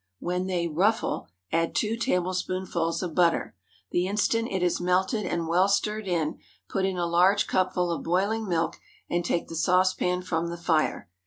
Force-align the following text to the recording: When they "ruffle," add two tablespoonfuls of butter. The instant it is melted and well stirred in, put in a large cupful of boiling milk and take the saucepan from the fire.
When 0.17 0.47
they 0.47 0.67
"ruffle," 0.67 1.27
add 1.51 1.75
two 1.75 1.95
tablespoonfuls 1.95 3.03
of 3.03 3.13
butter. 3.13 3.55
The 3.91 4.07
instant 4.07 4.47
it 4.49 4.63
is 4.63 4.81
melted 4.81 5.27
and 5.27 5.47
well 5.47 5.67
stirred 5.67 6.07
in, 6.07 6.39
put 6.67 6.85
in 6.85 6.97
a 6.97 7.05
large 7.05 7.45
cupful 7.45 7.91
of 7.91 8.01
boiling 8.01 8.47
milk 8.49 8.77
and 9.11 9.23
take 9.23 9.47
the 9.47 9.55
saucepan 9.55 10.23
from 10.23 10.47
the 10.47 10.57
fire. 10.57 11.07